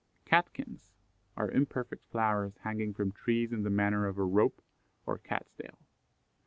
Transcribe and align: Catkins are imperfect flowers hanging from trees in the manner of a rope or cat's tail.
Catkins 0.25 0.93
are 1.37 1.51
imperfect 1.51 2.07
flowers 2.07 2.57
hanging 2.63 2.91
from 2.91 3.11
trees 3.11 3.51
in 3.53 3.61
the 3.61 3.69
manner 3.69 4.07
of 4.07 4.17
a 4.17 4.23
rope 4.23 4.63
or 5.05 5.19
cat's 5.19 5.53
tail. 5.53 5.77